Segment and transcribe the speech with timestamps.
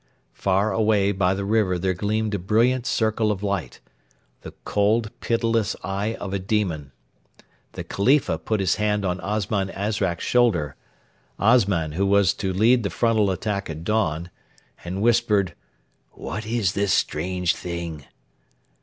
[0.33, 3.81] Far away by the river there gleamed a brilliant circle of light
[4.41, 6.91] the cold, pitiless eye of a demon.
[7.73, 10.75] The Khalifa put his hand on Osman Azrak's shoulder
[11.37, 14.31] Osman, who was to lead the frontal attack at dawn
[14.83, 15.53] and whispered,
[16.13, 18.05] 'What is this strange thing?'